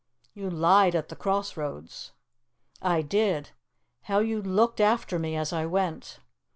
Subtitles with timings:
[0.33, 2.11] "You lied at the cross roads."
[2.81, 3.51] "I did.
[4.05, 6.19] How you looked after me as I went!